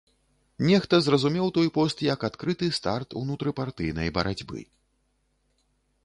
[0.67, 4.65] Нехта зразумеў той пост як адкрыты старт унутрыпартыйнай барацьбы.